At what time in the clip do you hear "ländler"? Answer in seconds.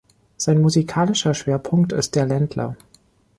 2.25-2.75